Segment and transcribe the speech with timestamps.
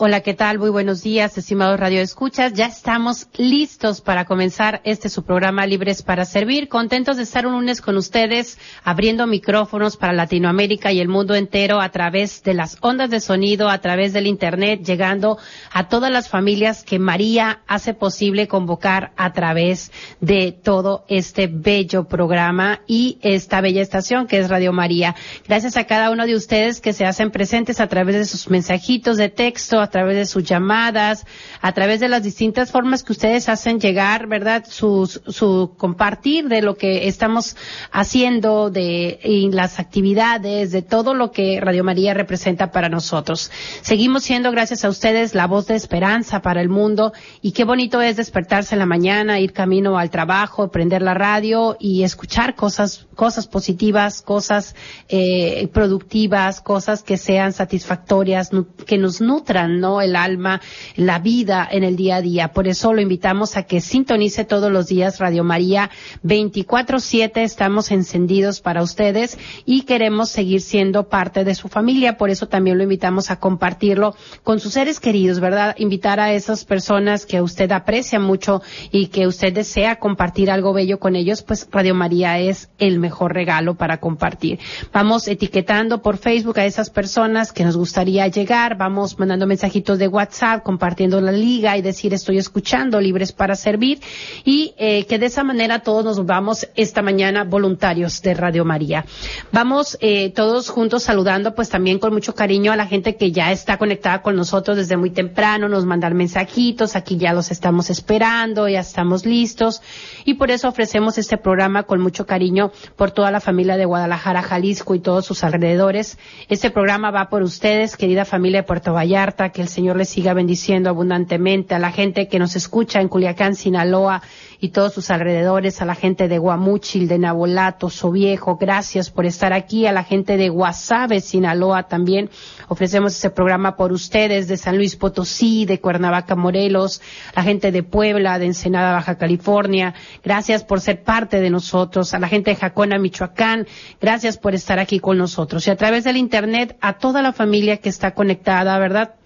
[0.00, 0.60] Hola, ¿qué tal?
[0.60, 2.52] Muy buenos días, estimados Radio Escuchas.
[2.52, 6.68] Ya estamos listos para comenzar este su programa Libres para Servir.
[6.68, 11.80] Contentos de estar un lunes con ustedes, abriendo micrófonos para Latinoamérica y el mundo entero
[11.80, 15.36] a través de las ondas de sonido, a través del Internet, llegando
[15.72, 19.90] a todas las familias que María hace posible convocar a través
[20.20, 25.16] de todo este bello programa y esta bella estación que es Radio María.
[25.48, 29.16] Gracias a cada uno de ustedes que se hacen presentes a través de sus mensajitos
[29.16, 31.26] de texto, a través de sus llamadas,
[31.62, 34.64] a través de las distintas formas que ustedes hacen llegar, ¿verdad?
[34.68, 37.56] Su, su compartir de lo que estamos
[37.90, 39.18] haciendo, de
[39.52, 43.50] las actividades, de todo lo que Radio María representa para nosotros.
[43.80, 48.02] Seguimos siendo, gracias a ustedes, la voz de esperanza para el mundo y qué bonito
[48.02, 53.06] es despertarse en la mañana, ir camino al trabajo, prender la radio y escuchar cosas,
[53.14, 54.74] cosas positivas, cosas
[55.08, 58.50] eh, productivas, cosas que sean satisfactorias,
[58.86, 60.00] que nos nutran ¿no?
[60.00, 60.60] El alma,
[60.96, 62.48] la vida en el día a día.
[62.52, 65.90] Por eso lo invitamos a que sintonice todos los días Radio María
[66.24, 67.38] 24-7.
[67.38, 72.16] Estamos encendidos para ustedes y queremos seguir siendo parte de su familia.
[72.16, 75.74] Por eso también lo invitamos a compartirlo con sus seres queridos, ¿verdad?
[75.78, 80.98] Invitar a esas personas que usted aprecia mucho y que usted desea compartir algo bello
[80.98, 84.58] con ellos, pues Radio María es el mejor regalo para compartir.
[84.92, 89.98] Vamos etiquetando por Facebook a esas personas que nos gustaría llegar, vamos mandando mensajes mensajitos
[89.98, 94.00] de WhatsApp, compartiendo la liga y decir estoy escuchando, libres para servir
[94.44, 99.04] y eh, que de esa manera todos nos vamos esta mañana voluntarios de Radio María.
[99.52, 103.52] Vamos eh, todos juntos saludando pues también con mucho cariño a la gente que ya
[103.52, 108.68] está conectada con nosotros desde muy temprano, nos mandan mensajitos, aquí ya los estamos esperando,
[108.68, 109.82] ya estamos listos
[110.24, 114.40] y por eso ofrecemos este programa con mucho cariño por toda la familia de Guadalajara,
[114.40, 116.16] Jalisco y todos sus alrededores.
[116.48, 120.34] Este programa va por ustedes, querida familia de Puerto Vallarta, que el Señor les siga
[120.34, 124.22] bendiciendo abundantemente, a la gente que nos escucha en Culiacán, Sinaloa
[124.60, 129.52] y todos sus alrededores, a la gente de Guamúchil, de Nabolato, Viejo, gracias por estar
[129.52, 132.30] aquí, a la gente de Guasave, Sinaloa también,
[132.68, 137.02] ofrecemos este programa por ustedes, de San Luis Potosí, de Cuernavaca, Morelos,
[137.34, 139.92] la gente de Puebla, de Ensenada, Baja California,
[140.22, 143.66] gracias por ser parte de nosotros, a la gente de Jacona, Michoacán,
[144.00, 145.66] gracias por estar aquí con nosotros.
[145.66, 149.18] Y a través del Internet a toda la familia que está conectada, ¿verdad?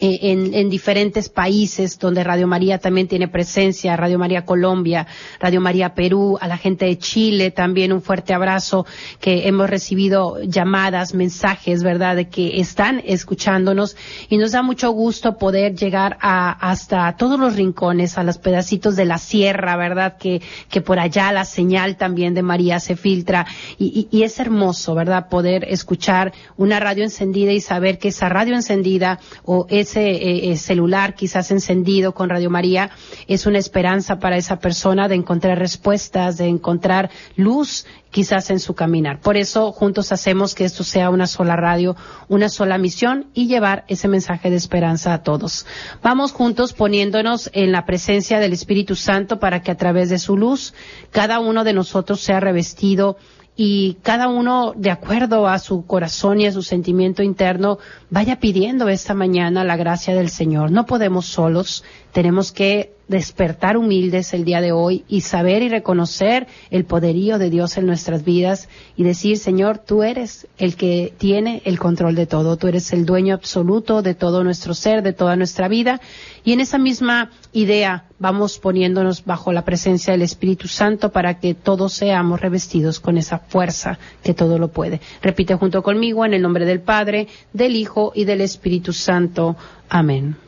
[0.00, 5.08] Eh, en, en, diferentes países donde Radio María también tiene presencia, Radio María Colombia,
[5.40, 8.86] Radio María Perú, a la gente de Chile también un fuerte abrazo
[9.18, 13.96] que hemos recibido llamadas, mensajes, ¿verdad?, de que están escuchándonos
[14.28, 18.94] y nos da mucho gusto poder llegar a, hasta todos los rincones, a los pedacitos
[18.94, 23.46] de la sierra, ¿verdad?, que, que por allá la señal también de María se filtra
[23.78, 28.28] y, y, y es hermoso, ¿verdad?, poder escuchar una radio encendida y saber que esa
[28.28, 32.90] radio encendida o es ese eh, eh, celular quizás encendido con Radio María
[33.26, 38.74] es una esperanza para esa persona de encontrar respuestas, de encontrar luz quizás en su
[38.74, 39.20] caminar.
[39.20, 41.96] Por eso juntos hacemos que esto sea una sola radio,
[42.28, 45.64] una sola misión y llevar ese mensaje de esperanza a todos.
[46.02, 50.36] Vamos juntos poniéndonos en la presencia del Espíritu Santo para que a través de su
[50.36, 50.74] luz
[51.10, 53.16] cada uno de nosotros sea revestido
[53.60, 58.88] y cada uno, de acuerdo a su corazón y a su sentimiento interno, vaya pidiendo
[58.88, 60.70] esta mañana la gracia del Señor.
[60.70, 61.82] No podemos solos,
[62.12, 67.50] tenemos que despertar humildes el día de hoy y saber y reconocer el poderío de
[67.50, 72.26] Dios en nuestras vidas y decir, Señor, tú eres el que tiene el control de
[72.26, 76.00] todo, tú eres el dueño absoluto de todo nuestro ser, de toda nuestra vida.
[76.44, 81.54] Y en esa misma idea vamos poniéndonos bajo la presencia del Espíritu Santo para que
[81.54, 85.00] todos seamos revestidos con esa fuerza que todo lo puede.
[85.22, 89.56] Repite junto conmigo en el nombre del Padre, del Hijo y del Espíritu Santo.
[89.88, 90.47] Amén.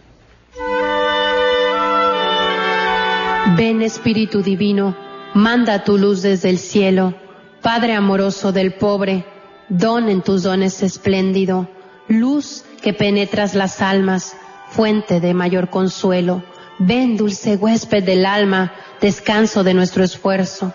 [3.46, 4.96] Ven Espíritu Divino,
[5.34, 7.14] manda tu luz desde el cielo,
[7.62, 9.24] Padre amoroso del pobre,
[9.68, 11.68] don en tus dones espléndido,
[12.06, 14.36] luz que penetras las almas,
[14.68, 16.42] fuente de mayor consuelo.
[16.78, 20.72] Ven, dulce huésped del alma, descanso de nuestro esfuerzo,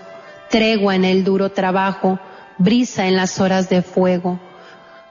[0.50, 2.20] tregua en el duro trabajo,
[2.58, 4.40] brisa en las horas de fuego.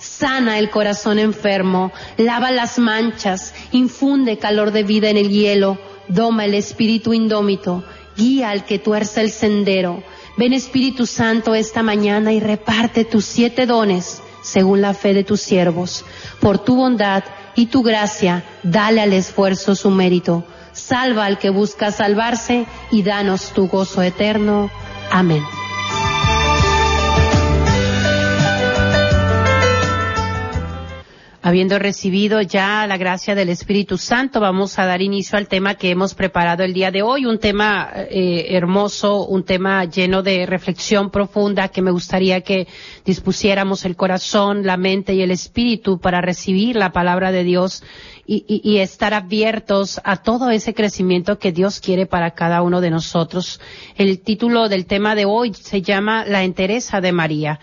[0.00, 6.46] sana el corazón enfermo, lava las manchas, infunde calor de vida en el hielo, doma
[6.46, 7.84] el espíritu indómito,
[8.16, 10.02] guía al que tuerza el sendero.
[10.36, 15.40] Ven Espíritu Santo esta mañana y reparte tus siete dones según la fe de tus
[15.40, 16.04] siervos.
[16.40, 17.24] Por tu bondad
[17.54, 20.44] y tu gracia, dale al esfuerzo su mérito.
[20.72, 24.70] Salva al que busca salvarse y danos tu gozo eterno.
[25.10, 25.42] Amén.
[31.42, 35.88] Habiendo recibido ya la gracia del Espíritu Santo, vamos a dar inicio al tema que
[35.88, 41.08] hemos preparado el día de hoy, un tema eh, hermoso, un tema lleno de reflexión
[41.08, 42.68] profunda que me gustaría que
[43.06, 47.84] dispusiéramos el corazón, la mente y el espíritu para recibir la palabra de Dios
[48.26, 52.90] y, y estar abiertos a todo ese crecimiento que Dios quiere para cada uno de
[52.90, 53.62] nosotros.
[53.96, 57.60] El título del tema de hoy se llama La entereza de María.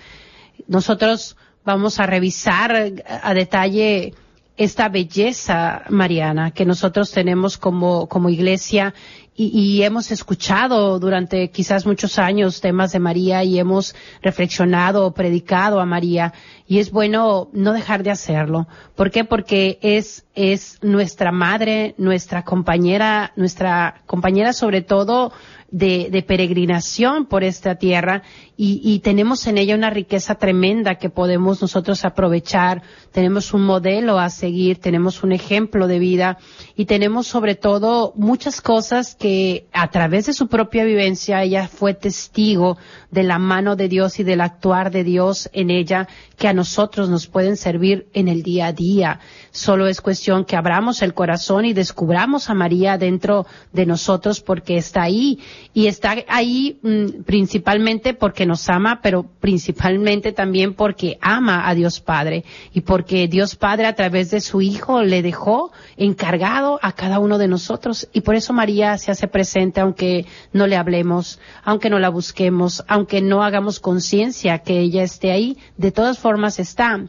[0.65, 1.37] Nosotros
[1.67, 4.13] vamos a revisar a detalle
[4.55, 8.93] esta belleza mariana que nosotros tenemos como, como iglesia
[9.39, 13.93] y, hemos escuchado durante quizás muchos años temas de María y hemos
[14.23, 16.33] reflexionado, predicado a María
[16.67, 18.67] y es bueno no dejar de hacerlo.
[18.95, 19.25] ¿Por qué?
[19.25, 25.31] Porque es, es nuestra madre, nuestra compañera, nuestra compañera sobre todo
[25.69, 28.23] de, de peregrinación por esta tierra
[28.59, 32.81] y, y, tenemos en ella una riqueza tremenda que podemos nosotros aprovechar.
[33.11, 36.39] Tenemos un modelo a seguir, tenemos un ejemplo de vida
[36.75, 41.93] y tenemos sobre todo muchas cosas que a través de su propia vivencia ella fue
[41.93, 42.79] testigo
[43.11, 47.09] de la mano de Dios y del actuar de Dios en ella que a nosotros
[47.09, 49.19] nos pueden servir en el día a día.
[49.51, 54.77] Solo es cuestión que abramos el corazón y descubramos a María dentro de nosotros porque
[54.77, 55.39] está ahí
[55.75, 61.99] y está ahí mmm, principalmente porque nos ama, pero principalmente también porque ama a Dios
[61.99, 67.19] Padre y porque Dios Padre a través de su Hijo le dejó encargado a cada
[67.19, 71.89] uno de nosotros y por eso María se hace presente aunque no le hablemos, aunque
[71.89, 77.01] no la busquemos, aunque no hagamos conciencia que ella esté ahí, de todas formas está.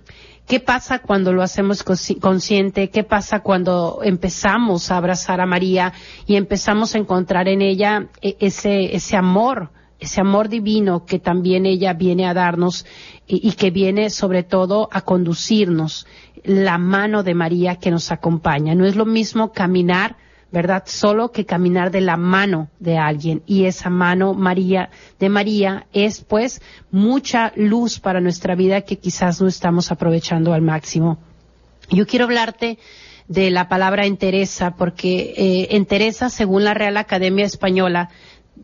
[0.48, 2.88] ¿Qué pasa cuando lo hacemos consciente?
[2.88, 5.92] ¿Qué pasa cuando empezamos a abrazar a María
[6.26, 11.66] y empezamos a encontrar en ella e-, ese, ese amor, ese amor divino que también
[11.66, 12.86] ella viene a darnos
[13.26, 16.06] y, que viene sobre todo a conducirnos,
[16.44, 18.74] la mano de María que nos acompaña?
[18.74, 20.16] No es lo mismo caminar
[20.50, 20.84] ¿verdad?
[20.86, 23.42] Solo que caminar de la mano de alguien.
[23.46, 29.40] Y esa mano María, de María, es pues mucha luz para nuestra vida que quizás
[29.42, 31.18] no estamos aprovechando al máximo.
[31.90, 32.78] Yo quiero hablarte
[33.28, 38.08] de la palabra entereza, porque eh, según la Real Academia Española,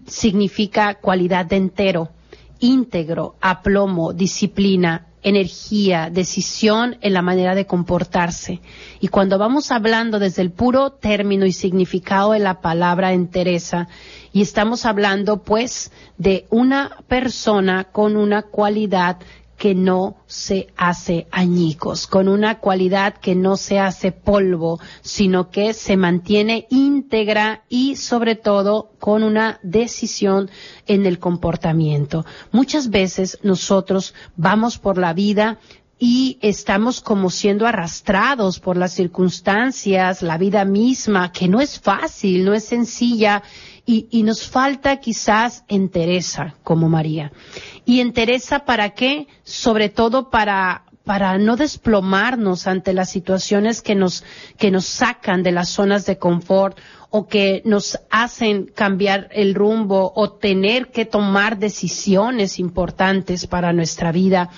[0.07, 2.11] significa cualidad de entero,
[2.59, 8.61] íntegro, aplomo, disciplina, energía, decisión en la manera de comportarse.
[9.01, 13.89] Y cuando vamos hablando desde el puro término y significado de la palabra entereza,
[14.33, 19.17] y estamos hablando pues de una persona con una cualidad
[19.57, 25.73] que no se hace añicos, con una cualidad que no se hace polvo, sino que
[25.73, 30.51] se mantiene íntegra y sobre todo con una decisión
[30.87, 32.25] en el comportamiento.
[32.53, 35.59] Muchas veces nosotros vamos por la vida
[35.99, 42.45] y estamos como siendo arrastrados por las circunstancias, la vida misma, que no es fácil,
[42.45, 43.43] no es sencilla
[43.87, 47.33] y, y nos falta quizás entereza como María.
[47.85, 49.27] ¿Y entereza para qué?
[49.43, 54.25] Sobre todo para, para no desplomarnos ante las situaciones que nos,
[54.57, 56.79] que nos sacan de las zonas de confort
[57.17, 64.11] o que nos hacen cambiar el rumbo o tener que tomar decisiones importantes para nuestra
[64.11, 64.51] vida.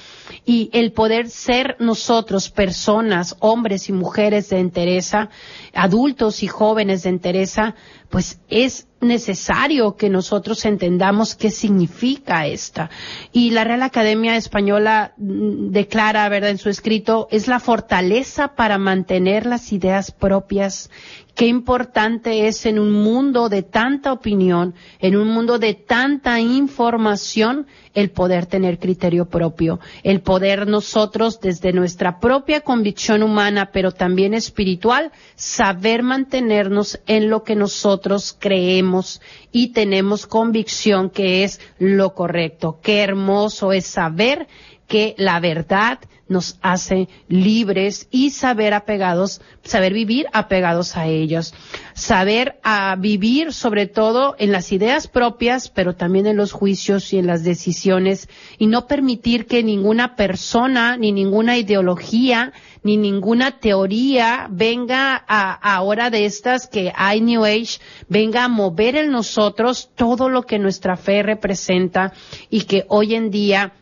[0.46, 5.28] Y el poder ser nosotros personas, hombres y mujeres de entereza,
[5.74, 7.74] adultos y jóvenes de entereza,
[8.08, 12.90] pues es necesario que nosotros entendamos qué significa esta.
[13.32, 18.78] Y la Real Academia Española mm, declara, ¿verdad?, en su escrito, es la fortaleza para
[18.78, 20.90] mantener las ideas propias
[21.36, 27.66] qué importante es en un mundo de tanta opinión, en un mundo de tanta información,
[27.96, 34.34] el poder tener criterio propio, el poder nosotros desde nuestra propia convicción humana, pero también
[34.34, 42.78] espiritual, saber mantenernos en lo que nosotros creemos y tenemos convicción que es lo correcto.
[42.82, 44.46] Qué hermoso es saber
[44.86, 45.98] que la verdad
[46.28, 51.54] nos hace libres y saber apegados, saber vivir apegados a ellos,
[51.94, 57.18] saber a vivir sobre todo en las ideas propias, pero también en los juicios y
[57.18, 58.28] en las decisiones
[58.58, 62.52] y no permitir que ninguna persona ni ninguna ideología
[62.82, 68.94] ni ninguna teoría venga a, ahora de estas que hay New Age, venga a mover
[68.96, 72.12] en nosotros todo lo que nuestra fe representa
[72.48, 73.72] y que hoy en día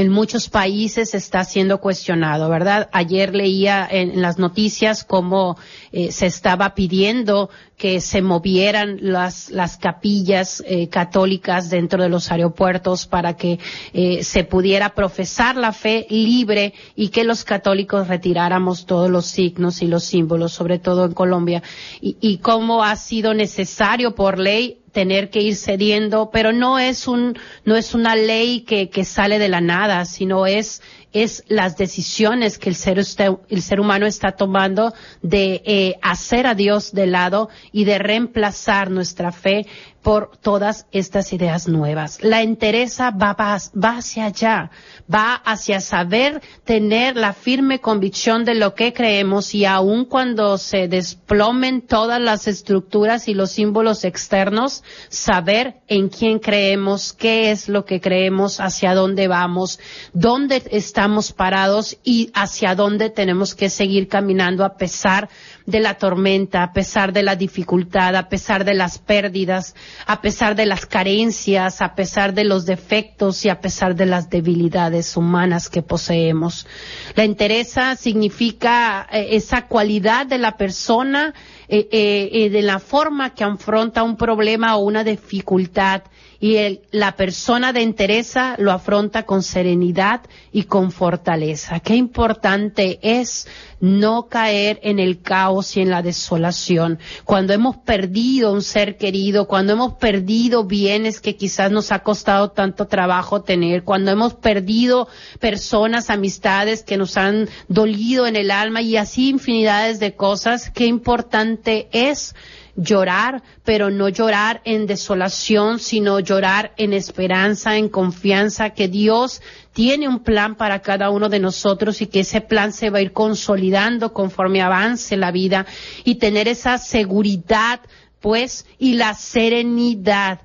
[0.00, 2.88] en muchos países está siendo cuestionado, ¿verdad?
[2.90, 5.58] Ayer leía en, las noticias cómo
[5.92, 12.30] eh, se estaba pidiendo que se movieran las, las capillas eh, católicas dentro de los
[12.32, 13.58] aeropuertos para que
[13.92, 19.82] eh, se pudiera profesar la fe libre y que los católicos retiráramos todos los signos
[19.82, 21.62] y los símbolos, sobre todo en Colombia,
[22.00, 27.06] y, y cómo ha sido necesario por ley tener que ir cediendo, pero no es
[27.06, 30.82] un, no es una ley que, que sale de la nada, sino es
[31.12, 36.54] es las decisiones que el ser, el ser humano está tomando de eh, hacer a
[36.54, 39.66] Dios de lado y de reemplazar nuestra fe
[40.02, 42.22] por todas estas ideas nuevas.
[42.22, 44.70] La entereza va, va, hacia allá,
[45.12, 50.88] va hacia saber tener la firme convicción de lo que creemos y aun cuando se
[50.88, 57.84] desplomen todas las estructuras y los símbolos externos, saber en quién creemos, qué es lo
[57.84, 59.80] que creemos, hacia dónde vamos,
[60.14, 65.30] dónde estamos parados y hacia dónde tenemos que seguir caminando a pesar de
[65.66, 69.74] la tormenta, a pesar de la dificultad, a pesar de las pérdidas,
[70.06, 74.30] a pesar de las carencias, a pesar de los defectos y a pesar de las
[74.30, 76.66] debilidades humanas que poseemos.
[77.14, 81.34] La entereza significa eh, esa cualidad de la persona,
[81.68, 86.02] eh, eh, de la forma que afronta un problema o una dificultad
[86.40, 91.80] y la persona de entereza lo afronta con serenidad y con fortaleza.
[91.80, 93.46] Qué importante es
[93.78, 96.98] no caer en el caos y en la desolación.
[97.24, 102.50] Cuando hemos perdido un ser querido, cuando hemos perdido bienes que quizás nos ha costado
[102.50, 105.08] tanto trabajo tener, cuando hemos perdido
[105.40, 110.86] personas, amistades que nos han dolido en el alma y así infinidades de cosas, qué
[110.86, 112.34] importante es
[112.76, 120.08] llorar, pero no llorar en desolación, sino llorar en esperanza, en confianza que Dios tiene
[120.08, 123.12] un plan para cada uno de nosotros y que ese plan se va a ir
[123.12, 125.66] consolidando conforme avance la vida
[126.04, 127.80] y tener esa seguridad,
[128.20, 130.40] pues, y la serenidad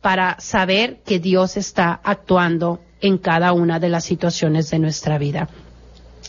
[0.00, 5.48] para saber que Dios está actuando en cada una de las situaciones de nuestra vida.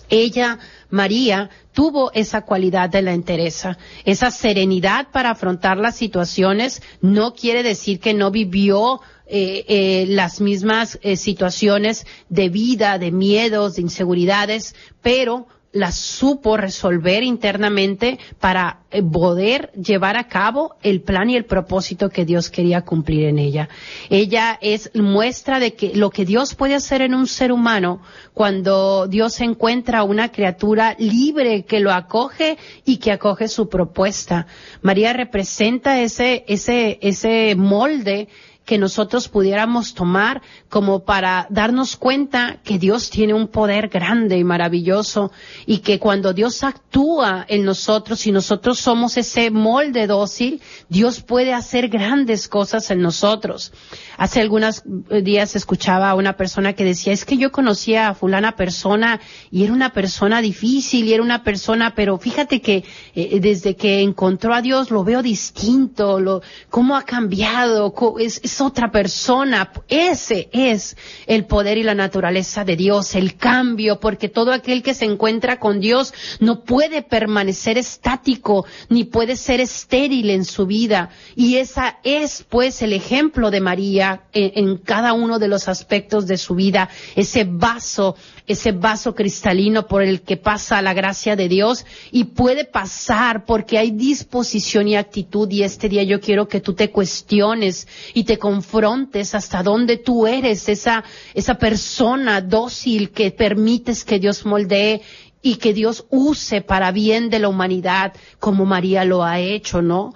[0.10, 6.82] Ella, María, tuvo esa cualidad de la entereza, esa serenidad para afrontar las situaciones.
[7.02, 13.12] No quiere decir que no vivió eh, eh, las mismas eh, situaciones de vida, de
[13.12, 14.74] miedos, de inseguridades,
[15.04, 21.46] pero las supo resolver internamente para eh, poder llevar a cabo el plan y el
[21.46, 23.70] propósito que Dios quería cumplir en ella.
[24.10, 28.02] Ella es muestra de que lo que Dios puede hacer en un ser humano
[28.34, 34.48] cuando Dios encuentra una criatura libre que lo acoge y que acoge su propuesta.
[34.82, 38.28] María representa ese, ese, ese molde
[38.70, 44.44] que nosotros pudiéramos tomar como para darnos cuenta que Dios tiene un poder grande y
[44.44, 45.32] maravilloso
[45.66, 51.52] y que cuando Dios actúa en nosotros y nosotros somos ese molde dócil, Dios puede
[51.52, 53.74] hacer grandes cosas en nosotros.
[54.18, 54.84] Hace algunos
[55.24, 59.64] días escuchaba a una persona que decía, es que yo conocía a fulana persona y
[59.64, 62.84] era una persona difícil y era una persona, pero fíjate que
[63.16, 68.92] eh, desde que encontró a Dios lo veo distinto, lo, cómo ha cambiado, es otra
[68.92, 69.72] persona.
[69.88, 70.98] Ese es
[71.28, 75.60] el poder y la naturaleza de Dios, el cambio, porque todo aquel que se encuentra
[75.60, 81.10] con Dios no puede permanecer estático, ni puede ser estéril en su vida.
[81.36, 86.28] Y esa es, pues, el ejemplo de María en, en cada uno de los aspectos
[86.28, 88.16] de su vida, ese vaso
[88.50, 93.78] ese vaso cristalino por el que pasa la gracia de Dios y puede pasar porque
[93.78, 98.40] hay disposición y actitud y este día yo quiero que tú te cuestiones y te
[98.50, 101.04] confrontes hasta dónde tú eres esa,
[101.36, 105.02] esa persona dócil que permites que Dios moldee
[105.42, 110.14] y que Dios use para bien de la humanidad como María lo ha hecho, ¿no?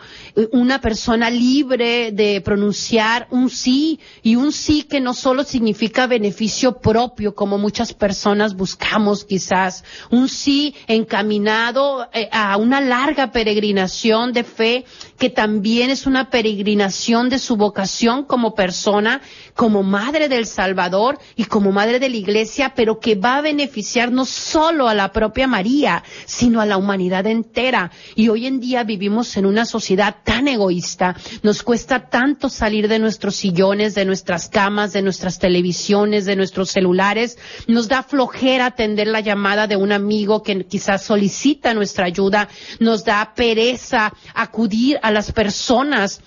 [0.51, 6.80] Una persona libre de pronunciar un sí y un sí que no solo significa beneficio
[6.80, 14.44] propio como muchas personas buscamos quizás, un sí encaminado eh, a una larga peregrinación de
[14.44, 14.86] fe
[15.18, 19.22] que también es una peregrinación de su vocación como persona,
[19.56, 24.12] como madre del Salvador y como madre de la iglesia, pero que va a beneficiar
[24.12, 27.91] no solo a la propia María, sino a la humanidad entera.
[28.15, 33.00] Y hoy en día vivimos en una sociedad tan egoísta, nos cuesta tanto salir de
[33.00, 39.08] nuestros sillones, de nuestras camas, de nuestras televisiones, de nuestros celulares, nos da flojera atender
[39.08, 45.12] la llamada de un amigo que quizás solicita nuestra ayuda, nos da pereza acudir a
[45.12, 46.22] las personas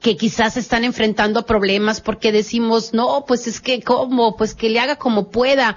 [0.00, 4.36] que quizás están enfrentando problemas porque decimos, no, pues es que, ¿cómo?
[4.36, 5.76] Pues que le haga como pueda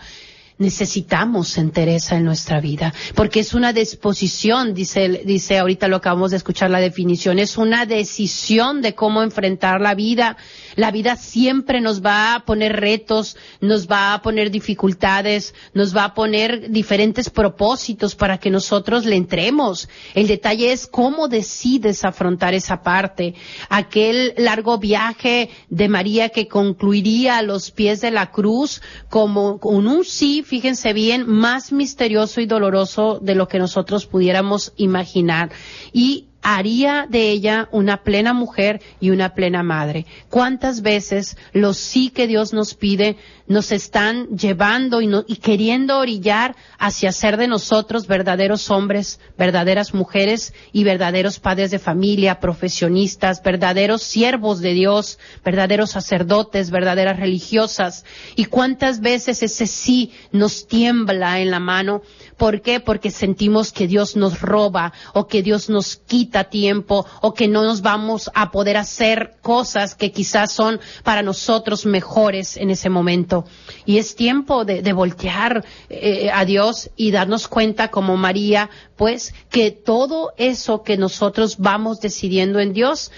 [0.57, 6.37] necesitamos entereza en nuestra vida, porque es una disposición, dice, dice ahorita lo acabamos de
[6.37, 10.37] escuchar la definición, es una decisión de cómo enfrentar la vida.
[10.75, 16.05] La vida siempre nos va a poner retos, nos va a poner dificultades, nos va
[16.05, 19.89] a poner diferentes propósitos para que nosotros le entremos.
[20.13, 23.35] El detalle es cómo decides afrontar esa parte.
[23.69, 29.87] Aquel largo viaje de María que concluiría a los pies de la cruz como con
[29.87, 35.49] un sí fíjense bien, más misterioso y doloroso de lo que nosotros pudiéramos imaginar.
[35.93, 40.05] Y haría de ella una plena mujer y una plena madre.
[40.29, 43.17] ¿Cuántas veces los sí que Dios nos pide
[43.47, 50.85] nos están llevando y, queriendo orillar hacia ser de nosotros verdaderos hombres, verdaderas mujeres y
[50.85, 58.05] verdaderos padres de familia, profesionistas, verdaderos siervos de Dios, verdaderos sacerdotes, verdaderas religiosas?
[58.35, 62.03] ¿Y cuántas veces ese sí nos tiembla en la mano?
[62.41, 62.79] ¿Por qué?
[62.79, 67.63] Porque sentimos que Dios nos roba o que Dios nos quita tiempo o que no
[67.63, 73.45] nos vamos a poder hacer cosas que quizás son para nosotros mejores en ese momento.
[73.85, 79.69] Y es tiempo de, voltear eh, a Dios y darnos cuenta como María, pues, que
[79.69, 83.11] todo eso que nosotros vamos decidiendo en Dios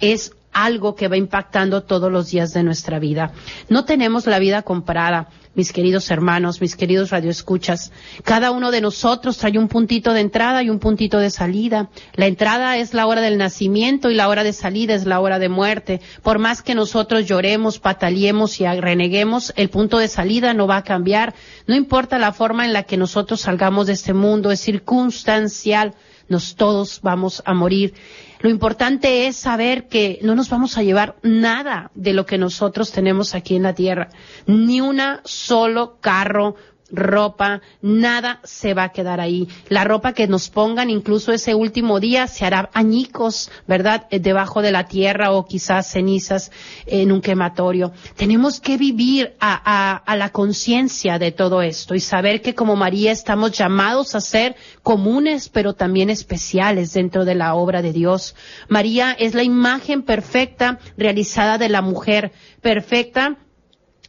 [0.00, 3.32] es algo que va impactando todos los días de nuestra vida.
[3.68, 7.92] No tenemos la vida comprada mis queridos hermanos, mis queridos radioescuchas.
[8.24, 11.90] Cada uno de nosotros trae un puntito de entrada y un puntito de salida.
[12.14, 15.38] La entrada es la hora del nacimiento y la hora de salida es la hora
[15.38, 16.00] de muerte.
[16.22, 20.84] Por más que nosotros lloremos, pataleemos y reneguemos, el punto de salida no va a
[20.84, 21.34] cambiar.
[21.66, 25.94] No importa la forma en la que nosotros salgamos de este mundo, es circunstancial.
[26.28, 27.94] Nos todos vamos a morir.
[28.42, 32.90] Lo importante es saber que no nos vamos a llevar nada de lo que nosotros
[32.90, 34.08] tenemos aquí en la tierra.
[34.46, 36.56] Ni una solo carro,
[36.92, 39.48] ropa, nada se va a quedar ahí.
[39.68, 44.06] La ropa que nos pongan incluso ese último día se hará añicos, ¿verdad?
[44.10, 46.52] Eh, debajo de la tierra o quizás cenizas
[46.86, 47.92] en un quematorio.
[48.16, 53.10] Tenemos que vivir a, a la conciencia de todo esto y saber que como María
[53.10, 58.34] estamos llamados a ser comunes pero también especiales dentro de la obra de Dios.
[58.68, 63.38] María es la imagen perfecta realizada de la mujer, perfecta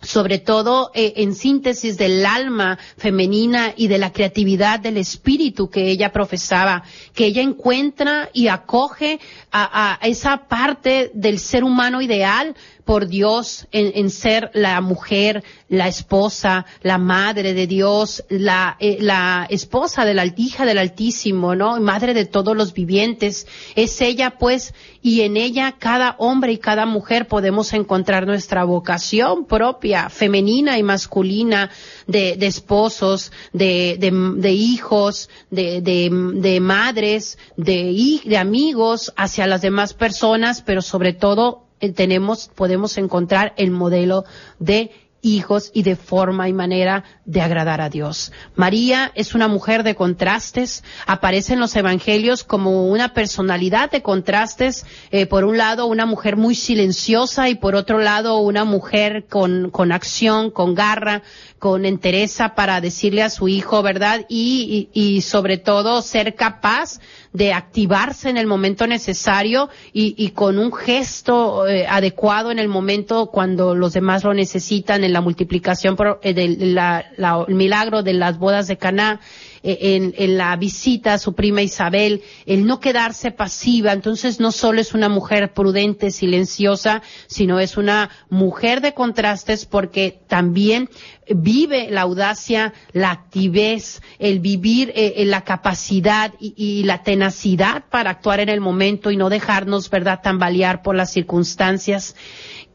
[0.03, 5.89] sobre todo eh, en síntesis del alma femenina y de la creatividad del espíritu que
[5.89, 9.19] ella profesaba, que ella encuentra y acoge
[9.51, 15.87] a, a esa parte del ser humano ideal por Dios en, ser la mujer, la
[15.87, 21.79] esposa, la madre de Dios, la, eh, la esposa de la hija del Altísimo, ¿no?
[21.79, 23.47] Madre de todos los vivientes.
[23.75, 29.45] Es ella, pues, y en ella cada hombre y cada mujer podemos encontrar nuestra vocación
[29.45, 31.69] propia, femenina y masculina,
[32.07, 39.61] de, de esposos, de, de, de hijos, de, de, madres, de, de amigos hacia las
[39.61, 44.25] demás personas, pero sobre todo tenemos, podemos encontrar el modelo
[44.59, 44.91] de
[45.23, 48.31] hijos y de forma y manera de agradar a Dios.
[48.55, 54.85] María es una mujer de contrastes, aparece en los evangelios como una personalidad de contrastes,
[55.11, 59.71] eh, por un lado una mujer muy silenciosa y por otro lado una mujer con,
[59.71, 61.23] con acción, con garra,
[61.63, 64.25] con entereza para decirle a su hijo, ¿verdad?
[64.27, 66.99] Y, y, y sobre todo ser capaz
[67.31, 72.67] de activarse en el momento necesario y, y con un gesto eh, adecuado en el
[72.67, 77.55] momento cuando los demás lo necesitan en la multiplicación por, eh, del la, la, el
[77.55, 79.21] milagro de las bodas de Caná
[79.63, 83.93] en, en, la visita a su prima Isabel, el no quedarse pasiva.
[83.93, 90.19] Entonces no solo es una mujer prudente, silenciosa, sino es una mujer de contrastes porque
[90.27, 90.89] también
[91.29, 98.11] vive la audacia, la activez, el vivir eh, la capacidad y, y, la tenacidad para
[98.11, 102.15] actuar en el momento y no dejarnos, ¿verdad?, tambalear por las circunstancias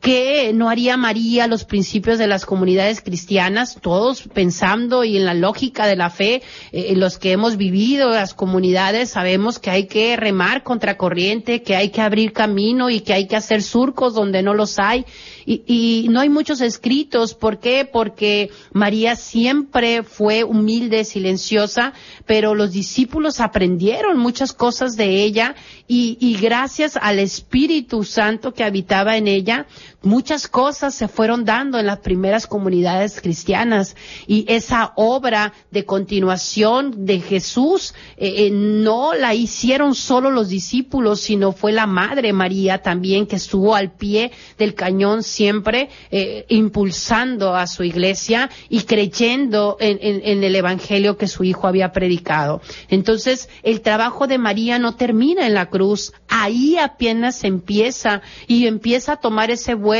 [0.00, 5.34] que no haría María los principios de las comunidades cristianas, todos pensando y en la
[5.34, 10.16] lógica de la fe, eh, los que hemos vivido las comunidades sabemos que hay que
[10.16, 14.42] remar contra corriente, que hay que abrir camino y que hay que hacer surcos donde
[14.42, 15.04] no los hay.
[15.50, 17.32] Y, y no hay muchos escritos.
[17.32, 17.88] ¿Por qué?
[17.90, 21.94] Porque María siempre fue humilde, silenciosa,
[22.26, 25.54] pero los discípulos aprendieron muchas cosas de ella
[25.86, 29.66] y, y gracias al Espíritu Santo que habitaba en ella,
[30.08, 33.94] muchas cosas se fueron dando en las primeras comunidades cristianas
[34.26, 41.20] y esa obra de continuación de Jesús eh, eh, no la hicieron solo los discípulos,
[41.20, 47.54] sino fue la Madre María también que estuvo al pie del cañón siempre eh, impulsando
[47.54, 52.62] a su iglesia y creyendo en, en, el Evangelio que su hijo había predicado.
[52.88, 59.12] Entonces, el trabajo de María no termina en la cruz, ahí apenas empieza y empieza
[59.12, 59.97] a tomar ese vuelo,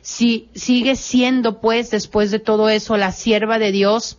[0.00, 4.18] si sigue siendo pues después de todo eso la sierva de Dios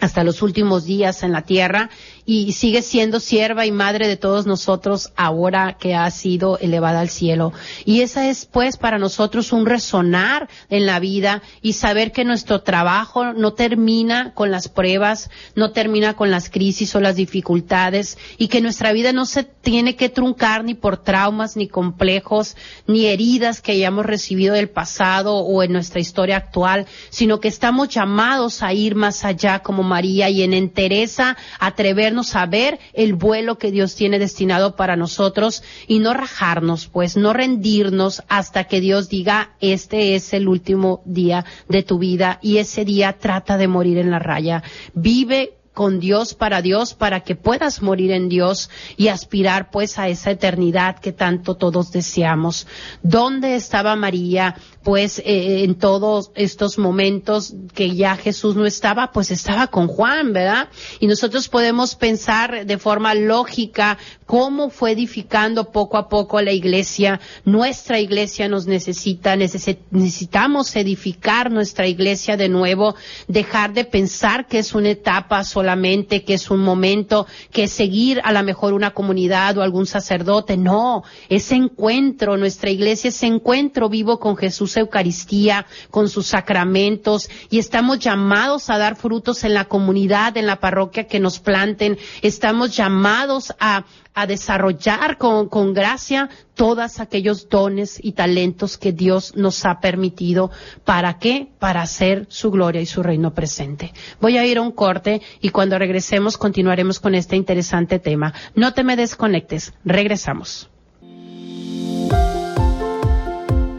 [0.00, 1.90] hasta los últimos días en la tierra
[2.24, 7.08] y sigue siendo sierva y madre de todos nosotros ahora que ha sido elevada al
[7.08, 7.52] cielo.
[7.84, 12.62] Y esa es pues para nosotros un resonar en la vida y saber que nuestro
[12.62, 18.48] trabajo no termina con las pruebas, no termina con las crisis o las dificultades y
[18.48, 22.56] que nuestra vida no se tiene que truncar ni por traumas, ni complejos,
[22.86, 27.88] ni heridas que hayamos recibido del pasado o en nuestra historia actual, sino que estamos
[27.88, 33.58] llamados a ir más allá como María y en entereza atrevernos a ver el vuelo
[33.58, 39.08] que Dios tiene destinado para nosotros y no rajarnos, pues no rendirnos hasta que Dios
[39.08, 43.98] diga, este es el último día de tu vida y ese día trata de morir
[43.98, 44.62] en la raya.
[44.94, 50.08] Vive con Dios para Dios para que puedas morir en Dios y aspirar pues a
[50.08, 52.66] esa eternidad que tanto todos deseamos.
[53.02, 59.12] ¿Dónde estaba María pues eh, en todos estos momentos que ya Jesús no estaba?
[59.12, 60.68] Pues estaba con Juan, ¿verdad?
[60.98, 67.20] Y nosotros podemos pensar de forma lógica cómo fue edificando poco a poco la iglesia.
[67.44, 72.94] Nuestra iglesia nos necesita, necesitamos edificar nuestra iglesia de nuevo,
[73.28, 78.22] dejar de pensar que es una etapa solamente, que es un momento, que es seguir
[78.24, 80.56] a lo mejor una comunidad o algún sacerdote.
[80.56, 87.58] No, ese encuentro, nuestra iglesia, ese encuentro vivo con Jesús Eucaristía, con sus sacramentos y
[87.58, 91.98] estamos llamados a dar frutos en la comunidad, en la parroquia que nos planten.
[92.22, 96.28] Estamos llamados a a desarrollar con, con gracia
[96.60, 100.50] todos aquellos dones y talentos que Dios nos ha permitido.
[100.84, 101.48] ¿Para qué?
[101.58, 103.94] Para hacer su gloria y su reino presente.
[104.20, 108.34] Voy a ir a un corte y cuando regresemos continuaremos con este interesante tema.
[108.54, 109.72] No te me desconectes.
[109.86, 110.68] Regresamos.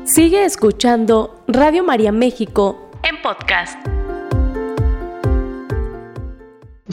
[0.06, 4.01] Sigue escuchando Radio María México en podcast.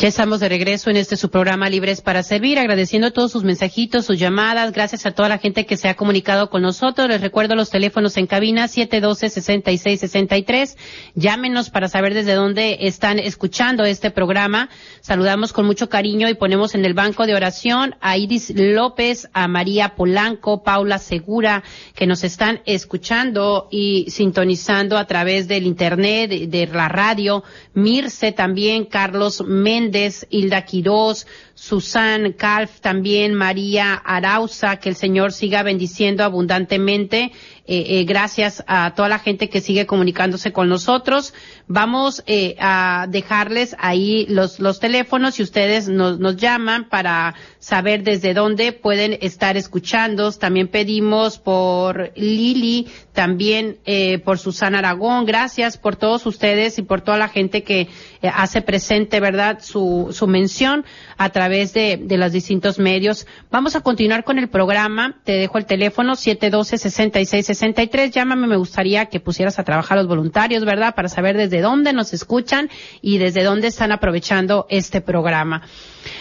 [0.00, 4.06] Ya estamos de regreso en este su programa Libres para Servir, agradeciendo todos sus mensajitos,
[4.06, 7.08] sus llamadas, gracias a toda la gente que se ha comunicado con nosotros.
[7.08, 10.76] Les recuerdo los teléfonos en cabina 712-6663.
[11.16, 14.68] Llámenos para saber desde dónde están escuchando este programa.
[15.00, 19.48] Saludamos con mucho cariño y ponemos en el banco de oración a Iris López, a
[19.48, 21.64] María Polanco, Paula Segura,
[21.96, 27.42] que nos están escuchando y sintonizando a través del internet, de, la radio.
[27.74, 29.87] Mirce también, Carlos Méndez,
[30.30, 37.32] Hilda Quirós, Susan Calf, también María Arauza, que el Señor siga bendiciendo abundantemente.
[37.66, 41.34] Eh, eh, gracias a toda la gente que sigue comunicándose con nosotros.
[41.66, 48.04] Vamos eh, a dejarles ahí los, los teléfonos y ustedes nos, nos llaman para saber
[48.04, 50.32] desde dónde pueden estar escuchando.
[50.32, 52.86] También pedimos por Lili,
[53.18, 55.26] también eh, por Susana Aragón.
[55.26, 57.88] Gracias por todos ustedes y por toda la gente que eh,
[58.32, 60.84] hace presente, ¿verdad?, su, su mención
[61.16, 63.26] a través de, de los distintos medios.
[63.50, 65.20] Vamos a continuar con el programa.
[65.24, 68.12] Te dejo el teléfono 712-6663.
[68.12, 72.12] Llámame, me gustaría que pusieras a trabajar los voluntarios, ¿verdad?, para saber desde dónde nos
[72.12, 72.70] escuchan
[73.02, 75.62] y desde dónde están aprovechando este programa.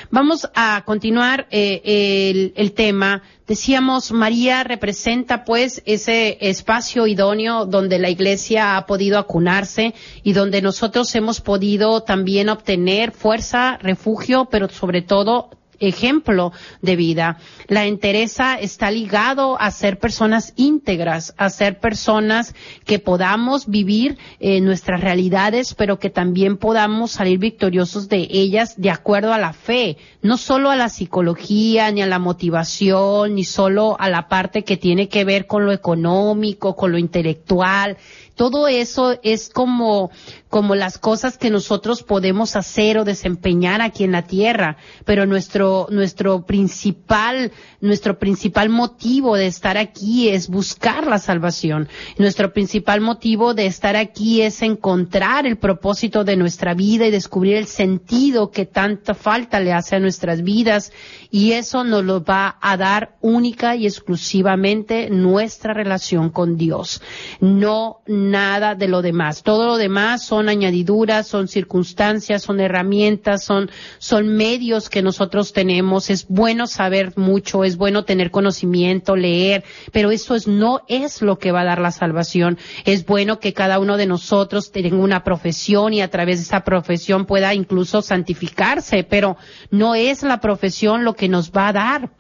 [0.10, 3.22] Vamos a continuar eh, el, el tema.
[3.48, 10.62] Decíamos, María representa pues ese espacio idóneo donde la iglesia ha podido acunarse y donde
[10.62, 17.38] nosotros hemos podido también obtener fuerza, refugio, pero sobre todo ejemplo de vida.
[17.68, 24.62] La entereza está ligado a ser personas íntegras, a ser personas que podamos vivir eh,
[24.62, 29.98] nuestras realidades, pero que también podamos salir victoriosos de ellas de acuerdo a la fe,
[30.22, 34.78] no solo a la psicología, ni a la motivación, ni solo a la parte que
[34.78, 37.98] tiene que ver con lo económico, con lo intelectual,
[38.38, 40.12] todo eso es como,
[40.58, 45.86] como las cosas que nosotros podemos hacer o desempeñar aquí en la tierra, pero nuestro,
[45.92, 51.90] nuestro principal, nuestro principal motivo de estar aquí es buscar la salvación.
[52.18, 57.58] Nuestro principal motivo de estar aquí es encontrar el propósito de nuestra vida y descubrir
[57.58, 60.92] el sentido que tanta falta le hace a nuestras vidas
[61.30, 67.00] y eso nos lo va a dar única y exclusivamente nuestra relación con Dios.
[67.42, 69.44] No, nada de lo demás.
[69.44, 76.10] Todo lo demás son añadiduras, son circunstancias, son herramientas, son, son medios que nosotros tenemos.
[76.10, 81.40] Es bueno saber mucho, es bueno tener conocimiento, leer, pero eso es, no es lo
[81.40, 82.58] que va a dar la salvación.
[82.86, 86.62] Es bueno que cada uno de nosotros tenga una profesión y a través de esa
[86.62, 89.38] profesión pueda incluso santificarse, pero
[89.72, 92.12] no es la profesión lo que nos va a dar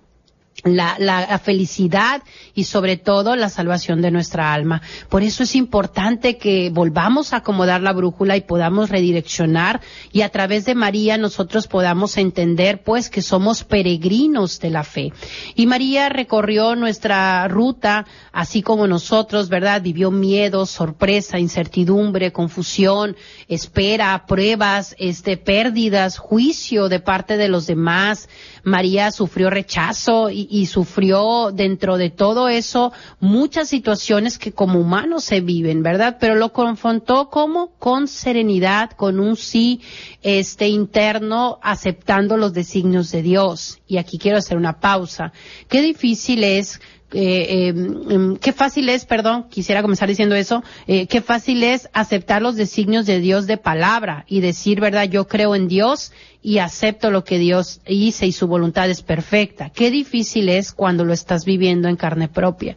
[0.63, 2.23] la, la, felicidad
[2.55, 4.81] y sobre todo la salvación de nuestra alma.
[5.09, 10.29] Por eso es importante que volvamos a acomodar la brújula y podamos redireccionar y a
[10.29, 15.13] través de María nosotros podamos entender pues que somos peregrinos de la fe.
[15.55, 19.81] Y María recorrió nuestra ruta así como nosotros, ¿verdad?
[19.81, 23.15] Vivió miedo, sorpresa, incertidumbre, confusión,
[23.47, 28.27] espera, pruebas, este, pérdidas, juicio de parte de los demás.
[28.63, 35.39] María sufrió rechazo y, sufrió dentro de todo eso muchas situaciones que como humanos se
[35.39, 36.17] viven, ¿verdad?
[36.19, 39.79] Pero lo confrontó como con serenidad, con un sí
[40.21, 43.79] este interno, aceptando los designios de Dios.
[43.87, 45.31] Y aquí quiero hacer una pausa.
[45.69, 46.81] Qué difícil es
[47.13, 52.41] eh, eh, qué fácil es, perdón, quisiera comenzar diciendo eso, eh, qué fácil es aceptar
[52.41, 57.09] los designios de Dios de palabra y decir, verdad, yo creo en Dios y acepto
[57.09, 59.69] lo que Dios hizo y su voluntad es perfecta.
[59.69, 62.75] Qué difícil es cuando lo estás viviendo en carne propia.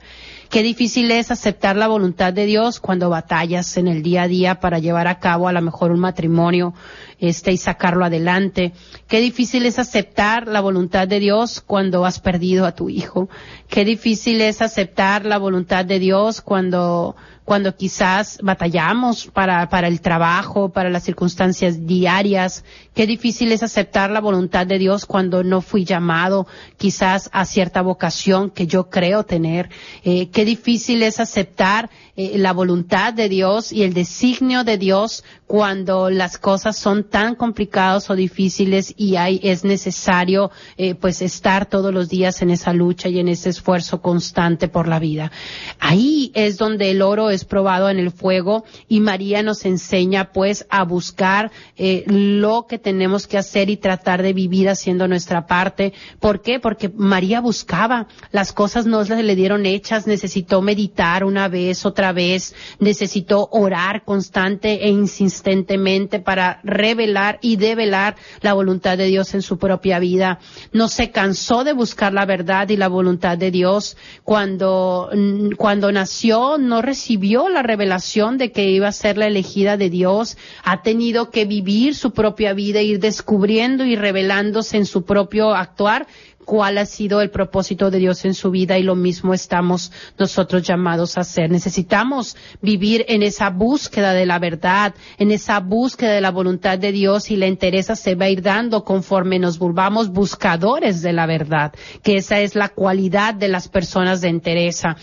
[0.49, 4.59] Qué difícil es aceptar la voluntad de Dios cuando batallas en el día a día
[4.59, 6.75] para llevar a cabo a lo mejor un matrimonio,
[7.21, 8.73] este, y sacarlo adelante.
[9.07, 13.29] Qué difícil es aceptar la voluntad de Dios cuando has perdido a tu hijo.
[13.69, 20.01] Qué difícil es aceptar la voluntad de Dios cuando, cuando quizás batallamos para, para el
[20.01, 22.65] trabajo, para las circunstancias diarias.
[22.95, 26.47] Qué difícil es aceptar la voluntad de Dios cuando no fui llamado
[26.79, 29.69] quizás a cierta vocación que yo creo tener.
[30.05, 35.25] Eh, qué difícil es aceptar eh, la voluntad de Dios y el designio de Dios
[35.47, 41.67] cuando las cosas son tan complicadas o difíciles y hay, es necesario eh, pues estar
[41.67, 45.33] todos los días en esa lucha y en ese esfuerzo constante por la vida.
[45.79, 50.67] Ahí es donde el oro es probado en el fuego y María nos enseña pues
[50.71, 55.93] a buscar eh, lo que tenemos que hacer y tratar de vivir haciendo nuestra parte.
[56.21, 56.61] ¿Por qué?
[56.61, 62.13] Porque María buscaba, las cosas no se le dieron hechas, necesitó meditar una vez, otra
[62.13, 67.00] vez, necesitó orar constante e insistentemente para revelar
[67.41, 70.39] y develar la voluntad de Dios en su propia vida.
[70.73, 73.97] No se cansó de buscar la verdad y la voluntad de Dios.
[74.25, 75.11] Cuando,
[75.57, 80.37] cuando nació no recibió la revelación de que iba a ser la elegida de Dios,
[80.63, 86.07] ha tenido que vivir su propia vida, ir descubriendo y revelándose en su propio actuar
[86.45, 90.63] cuál ha sido el propósito de Dios en su vida y lo mismo estamos nosotros
[90.63, 91.51] llamados a hacer.
[91.51, 96.93] Necesitamos vivir en esa búsqueda de la verdad, en esa búsqueda de la voluntad de
[96.93, 101.27] Dios y la interesa se va a ir dando conforme nos volvamos buscadores de la
[101.27, 101.73] verdad,
[102.03, 104.97] que esa es la cualidad de las personas de entereza.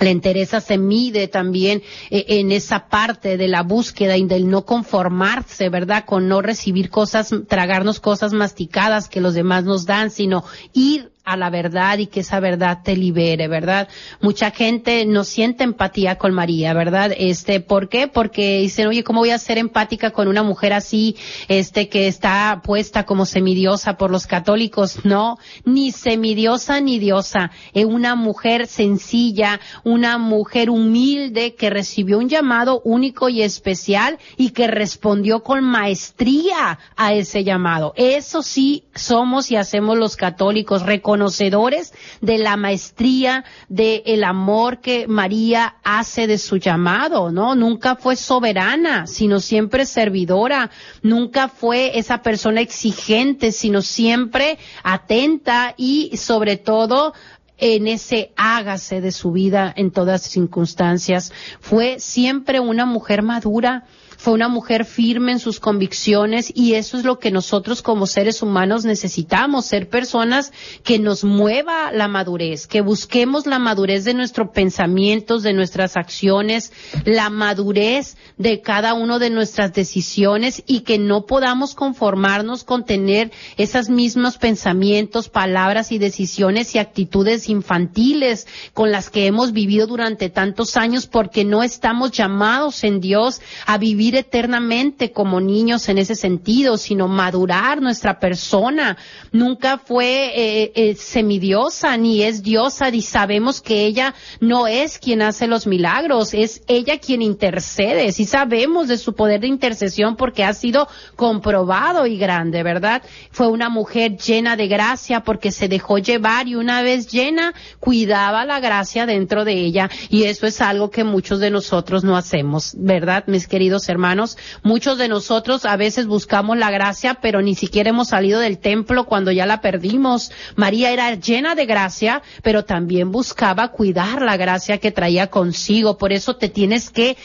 [0.00, 4.64] La entereza se mide también eh, en esa parte de la búsqueda y del no
[4.64, 6.06] conformarse, ¿verdad?
[6.06, 11.36] Con no recibir cosas, tragarnos cosas masticadas que los demás nos dan, sino ir a
[11.36, 13.88] la verdad y que esa verdad te libere, ¿verdad?
[14.20, 17.12] Mucha gente no siente empatía con María, ¿verdad?
[17.16, 18.08] Este, ¿por qué?
[18.08, 21.16] Porque dicen, oye, ¿cómo voy a ser empática con una mujer así,
[21.48, 25.04] este, que está puesta como semidiosa por los católicos?
[25.04, 27.50] No, ni semidiosa ni diosa.
[27.74, 34.50] Es una mujer sencilla, una mujer humilde que recibió un llamado único y especial y
[34.50, 37.92] que respondió con maestría a ese llamado.
[37.96, 45.08] Eso sí somos y hacemos los católicos, conocedores de la maestría, del el amor que
[45.08, 47.56] María hace de su llamado, ¿no?
[47.56, 50.70] Nunca fue soberana, sino siempre servidora.
[51.02, 57.12] Nunca fue esa persona exigente, sino siempre atenta y sobre todo
[57.58, 61.32] en ese hágase de su vida en todas circunstancias.
[61.58, 63.84] Fue siempre una mujer madura,
[64.20, 68.42] fue una mujer firme en sus convicciones y eso es lo que nosotros como seres
[68.42, 70.52] humanos necesitamos, ser personas
[70.84, 76.70] que nos mueva la madurez, que busquemos la madurez de nuestros pensamientos, de nuestras acciones,
[77.06, 83.32] la madurez de cada una de nuestras decisiones y que no podamos conformarnos con tener
[83.56, 90.28] esos mismos pensamientos, palabras y decisiones y actitudes infantiles con las que hemos vivido durante
[90.28, 96.14] tantos años porque no estamos llamados en Dios a vivir eternamente como niños en ese
[96.14, 98.96] sentido, sino madurar nuestra persona.
[99.32, 105.22] Nunca fue eh, eh, semidiosa ni es diosa y sabemos que ella no es quien
[105.22, 108.12] hace los milagros, es ella quien intercede.
[108.12, 113.02] Si sabemos de su poder de intercesión porque ha sido comprobado y grande, ¿verdad?
[113.30, 118.44] Fue una mujer llena de gracia porque se dejó llevar y una vez llena cuidaba
[118.44, 122.74] la gracia dentro de ella y eso es algo que muchos de nosotros no hacemos,
[122.76, 123.99] ¿verdad, mis queridos hermanos?
[124.00, 128.56] Hermanos, muchos de nosotros a veces buscamos la gracia, pero ni siquiera hemos salido del
[128.56, 130.32] templo cuando ya la perdimos.
[130.56, 135.98] María era llena de gracia, pero también buscaba cuidar la gracia que traía consigo.
[135.98, 137.18] Por eso te tienes que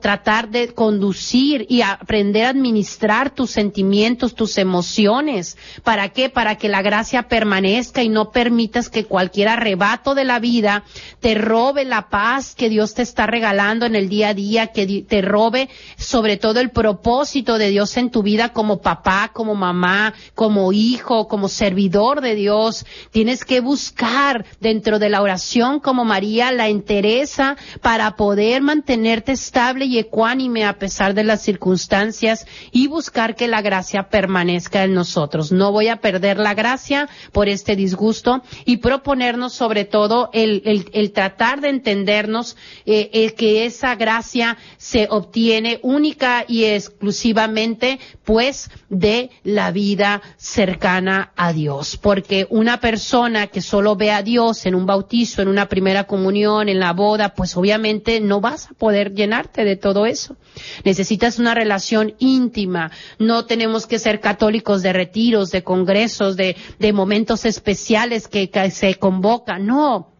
[0.00, 5.58] tratar de conducir y aprender a administrar tus sentimientos, tus emociones.
[5.82, 6.28] ¿Para qué?
[6.28, 10.84] Para que la gracia permanezca y no permitas que cualquier arrebato de la vida
[11.18, 14.86] te robe la paz que Dios te está regalando en el día a día, que
[15.02, 20.14] te robe sobre todo el propósito de Dios en tu vida como papá, como mamá,
[20.34, 22.86] como hijo, como servidor de Dios.
[23.10, 29.86] Tienes que buscar dentro de la oración como María la entereza para poder mantenerte estable
[29.86, 35.52] y ecuánime a pesar de las circunstancias y buscar que la gracia permanezca en nosotros.
[35.52, 41.12] No voy a perder la gracia por este disgusto y proponernos sobre todo el, el,
[41.12, 49.30] tratar de entendernos eh, el que esa gracia se obtiene única y exclusivamente pues de
[49.44, 51.96] la vida cercana a Dios.
[51.96, 56.68] Porque una persona que solo ve a Dios en un bautizo, en una primera comunión,
[56.68, 60.36] en la boda, pues obviamente no vas a poder llenarte de todo eso.
[60.84, 62.90] Necesitas una relación íntima.
[63.20, 66.56] No tenemos que ser católicos de retiros, de congresos, de,
[66.92, 69.66] momentos especiales que, que se convocan.
[69.66, 70.15] No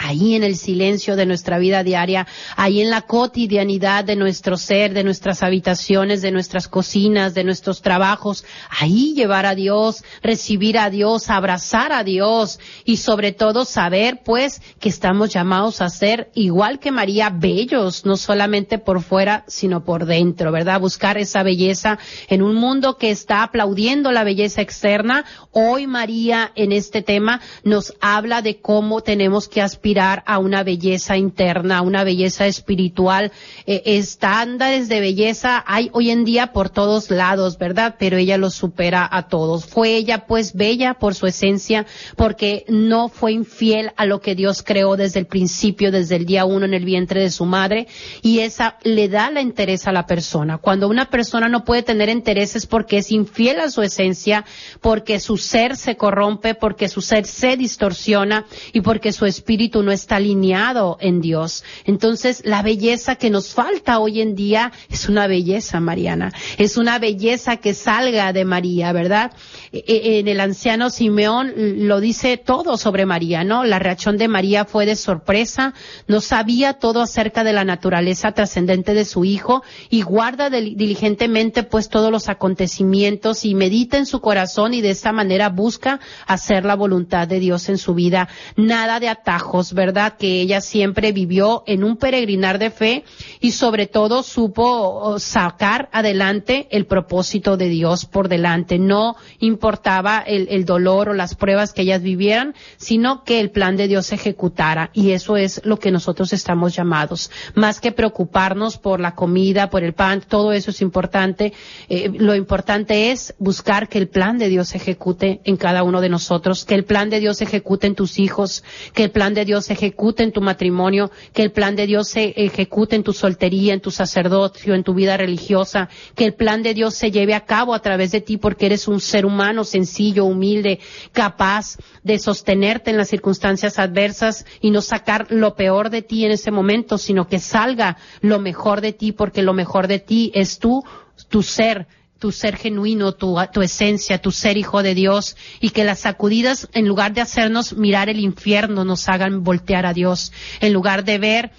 [0.00, 4.94] ahí en el silencio de nuestra vida diaria, ahí en la cotidianidad de nuestro ser,
[4.94, 10.88] de nuestras habitaciones, de nuestras cocinas, de nuestros trabajos, ahí llevar a Dios, recibir a
[10.88, 16.78] Dios, abrazar a Dios y sobre todo saber pues que estamos llamados a ser igual
[16.78, 20.80] que María bellos, no solamente por fuera, sino por dentro, ¿verdad?
[20.80, 25.26] Buscar esa belleza en un mundo que está aplaudiendo la belleza externa.
[25.52, 31.16] Hoy María en este tema nos habla de cómo tenemos que aspirar a una belleza
[31.16, 33.32] interna, a una belleza espiritual.
[33.66, 37.96] Eh, estándares de belleza hay hoy en día por todos lados, ¿verdad?
[37.98, 39.66] Pero ella los supera a todos.
[39.66, 44.62] Fue ella pues bella por su esencia, porque no fue infiel a lo que Dios
[44.62, 47.88] creó desde el principio, desde el día uno en el vientre de su madre,
[48.22, 50.58] y esa le da la interés a la persona.
[50.58, 54.44] Cuando una persona no puede tener intereses porque es infiel a su esencia,
[54.80, 59.92] porque su ser se corrompe, porque su ser se distorsiona y porque su espíritu no
[59.92, 61.64] está alineado en Dios.
[61.84, 66.32] Entonces, la belleza que nos falta hoy en día es una belleza, Mariana.
[66.58, 69.32] Es una belleza que salga de María, ¿verdad?
[69.72, 71.52] E, e, en el anciano Simeón
[71.88, 73.64] lo dice todo sobre María, ¿no?
[73.64, 75.74] La reacción de María fue de sorpresa,
[76.06, 81.88] no sabía todo acerca de la naturaleza trascendente de su hijo y guarda diligentemente pues
[81.88, 86.76] todos los acontecimientos y medita en su corazón y de esta manera busca hacer la
[86.76, 88.28] voluntad de Dios en su vida.
[88.56, 90.16] Nada de atajos, ¿verdad?
[90.16, 93.04] Que ella siempre vivió en un peregrinar de fe
[93.40, 98.78] y sobre todo supo sacar adelante el propósito de Dios por delante.
[98.78, 103.76] No importaba el, el dolor o las pruebas que ellas vivieran, sino que el plan
[103.76, 104.90] de Dios se ejecutara.
[104.92, 107.30] Y eso es lo que nosotros estamos llamados.
[107.54, 111.52] Más que preocuparnos por la comida, por el pan, todo eso es importante.
[111.88, 116.00] Eh, lo importante es buscar que el plan de Dios se ejecute en cada uno
[116.00, 119.34] de nosotros, que el plan de Dios se ejecute en tus hijos, que el plan
[119.34, 123.02] de Dios se ejecute en tu matrimonio, que el plan de Dios se ejecute en
[123.02, 127.10] tu soltería, en tu sacerdocio, en tu vida religiosa, que el plan de Dios se
[127.10, 130.78] lleve a cabo a través de ti porque eres un ser humano sencillo, humilde,
[131.12, 136.32] capaz de sostenerte en las circunstancias adversas y no sacar lo peor de ti en
[136.32, 140.58] ese momento, sino que salga lo mejor de ti porque lo mejor de ti es
[140.58, 140.82] tú,
[141.28, 141.86] tu ser,
[142.20, 146.68] tu ser genuino, tu, tu, esencia, tu ser hijo de Dios, y que las sacudidas,
[146.74, 151.18] en lugar de hacernos mirar el infierno, nos hagan voltear a Dios, en lugar de
[151.18, 151.50] ver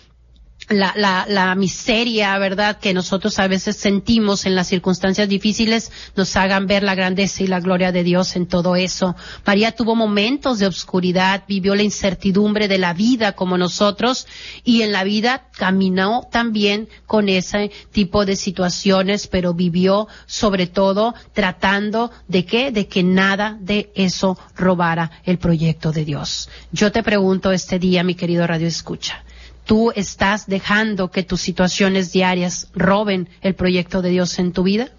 [0.72, 6.36] la, la, la, miseria, ¿verdad?, que nosotros a veces sentimos en las circunstancias difíciles, nos
[6.36, 9.16] hagan ver la grandeza y la gloria de Dios en todo eso.
[9.46, 14.28] María tuvo momentos de obscuridad, vivió la incertidumbre de la vida como nosotros
[14.64, 21.14] y en la vida caminó también con ese tipo de situaciones, pero vivió sobre todo
[21.34, 26.50] tratando de qué, de que nada de eso robara el proyecto de Dios.
[26.72, 29.24] Yo te pregunto este día, mi querido Radio Escucha,
[29.72, 34.90] tú estás dejando que tus situaciones diarias roben el proyecto de Dios en tu vida?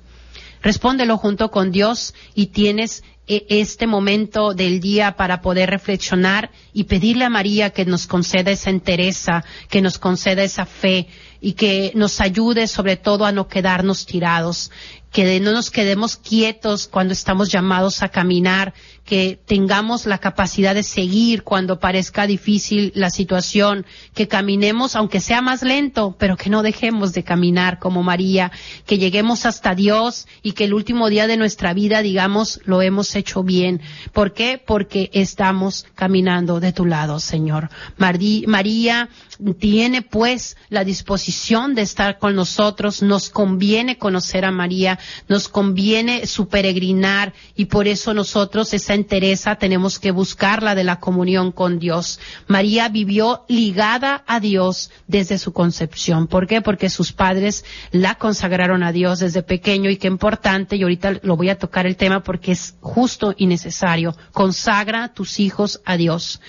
[0.62, 6.84] Respóndelo junto con Dios y tienes eh, este momento del día para poder reflexionar y
[6.84, 11.06] pedirle a María que nos conceda esa entereza, que nos conceda esa fe
[11.42, 14.70] y que nos ayude sobre todo a no quedarnos tirados,
[15.10, 18.72] que no nos quedemos quietos cuando estamos llamados a caminar,
[19.04, 23.84] que tengamos la capacidad de seguir cuando parezca difícil la situación,
[24.14, 28.52] que caminemos aunque sea más lento, pero que no dejemos de caminar como María,
[28.86, 33.14] que lleguemos hasta Dios y que el último día de nuestra vida digamos lo hemos
[33.16, 33.80] hecho bien.
[34.12, 34.62] ¿Por qué?
[34.64, 37.70] Porque estamos caminando de tu lado, Señor.
[37.96, 39.08] María
[39.58, 44.98] tiene pues la disposición de estar con nosotros, nos conviene conocer a María,
[45.28, 51.52] nos conviene su peregrinar y por eso nosotros esa tenemos que buscarla de la comunión
[51.52, 52.20] con Dios.
[52.46, 56.26] María vivió ligada a Dios desde su concepción.
[56.26, 56.60] ¿Por qué?
[56.60, 61.36] Porque sus padres la consagraron a Dios desde pequeño y qué importante, y ahorita lo
[61.36, 64.14] voy a tocar el tema porque es justo y necesario.
[64.32, 66.40] Consagra a tus hijos a Dios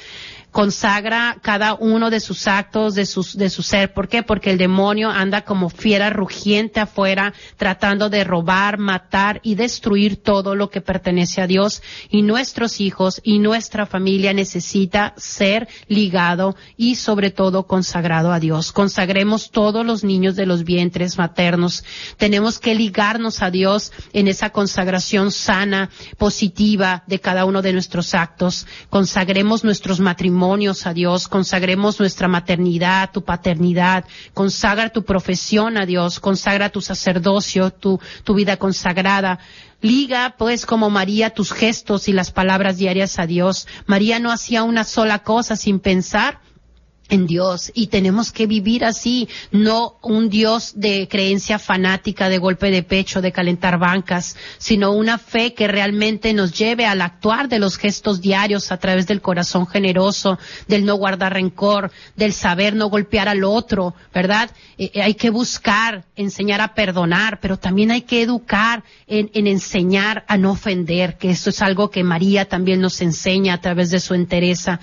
[0.54, 3.92] consagra cada uno de sus actos, de, sus, de su ser.
[3.92, 4.22] ¿Por qué?
[4.22, 10.54] Porque el demonio anda como fiera rugiente afuera, tratando de robar, matar y destruir todo
[10.54, 11.82] lo que pertenece a Dios.
[12.08, 18.72] Y nuestros hijos y nuestra familia necesita ser ligado y sobre todo consagrado a Dios.
[18.72, 21.84] Consagremos todos los niños de los vientres maternos.
[22.18, 25.90] Tenemos que ligarnos a Dios en esa consagración sana,
[26.20, 28.68] positiva de cada uno de nuestros actos.
[28.92, 36.20] Consagremos nuestros matrimonios a Dios, consagremos nuestra maternidad, tu paternidad, consagra tu profesión a Dios,
[36.20, 39.40] consagra tu sacerdocio, tu, tu vida consagrada.
[39.82, 43.68] Liga, pues, como María, tus gestos y las palabras diarias a Dios.
[43.86, 46.40] María no hacía una sola cosa sin pensar
[47.10, 52.72] en Dios y tenemos que vivir así, no un Dios de creencia fanática, de golpe
[52.72, 57.60] de pecho, de calentar bancas, sino una fe que realmente nos lleve al actuar de
[57.60, 62.90] los gestos diarios a través del corazón generoso, del no guardar rencor, del saber no
[62.90, 64.50] golpear al otro, ¿verdad?
[64.78, 69.48] Eh, eh, hay que buscar, enseñar a perdonar, pero también hay que educar en, en
[69.48, 73.92] enseñar a no ofender, que eso es algo que María también nos enseña a través
[73.92, 74.80] de su entereza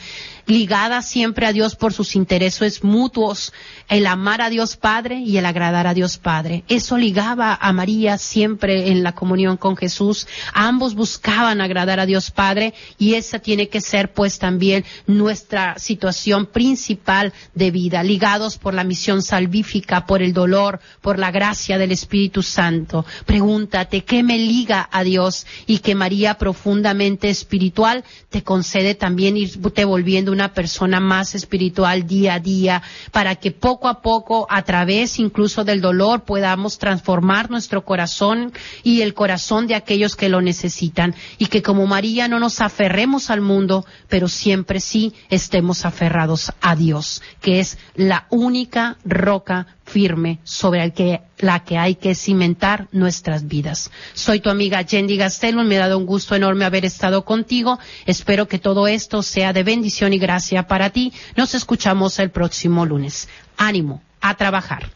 [0.51, 3.53] ligada siempre a Dios por sus intereses mutuos,
[3.89, 6.65] el amar a Dios Padre y el agradar a Dios Padre.
[6.69, 10.27] Eso ligaba a María siempre en la comunión con Jesús.
[10.53, 16.47] Ambos buscaban agradar a Dios Padre y esa tiene que ser pues también nuestra situación
[16.47, 21.93] principal de vida, ligados por la misión salvífica, por el dolor, por la gracia del
[21.93, 23.05] Espíritu Santo.
[23.27, 25.47] Pregúntate, ¿qué me liga a Dios?
[25.67, 32.07] Y que María profundamente espiritual te concede también irte volviendo una una persona más espiritual
[32.07, 32.83] día a día,
[33.13, 38.51] para que poco a poco, a través incluso del dolor, podamos transformar nuestro corazón
[38.83, 41.15] y el corazón de aquellos que lo necesitan.
[41.37, 46.75] Y que como María no nos aferremos al mundo, pero siempre sí estemos aferrados a
[46.75, 52.89] Dios, que es la única roca firme sobre el que, la que hay que cimentar
[52.93, 53.91] nuestras vidas.
[54.15, 57.79] Soy tu amiga Jenny Gastelum, me ha dado un gusto enorme haber estado contigo.
[58.07, 61.13] Espero que todo esto sea de bendición y gracia para ti.
[61.37, 63.29] Nos escuchamos el próximo lunes.
[63.57, 64.91] Ánimo, a trabajar.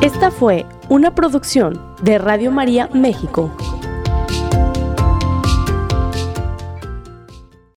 [0.00, 3.81] Esta fue una producción de Radio María México.